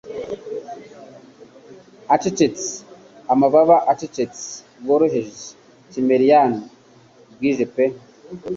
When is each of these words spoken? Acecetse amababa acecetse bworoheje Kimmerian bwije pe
Acecetse 2.15 2.69
amababa 3.33 3.75
acecetse 3.91 4.47
bworoheje 4.79 5.43
Kimmerian 5.91 6.51
bwije 7.33 7.65
pe 7.73 7.85